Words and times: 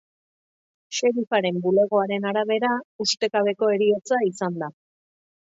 Sheriffaren 0.99 1.59
bulegoaren 1.67 2.25
arabera, 2.31 2.71
ustekabeko 3.07 3.73
heriotza 3.77 4.23
izan 4.33 4.63
da. 4.65 4.73